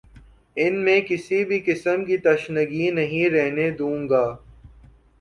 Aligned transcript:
ان 0.57 0.79
میں 0.85 0.99
کسی 1.01 1.43
بھی 1.45 1.59
قسم 1.65 2.05
کی 2.05 2.17
تشنگی 2.19 2.89
نہیں 2.91 3.29
رہنے 3.29 3.69
دوں 3.71 3.97
گا 4.09 4.25